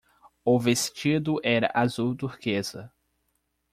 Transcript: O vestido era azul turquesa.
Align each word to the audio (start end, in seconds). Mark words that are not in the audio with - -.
O 0.43 0.57
vestido 0.59 1.39
era 1.43 1.69
azul 1.75 2.15
turquesa. 2.15 2.91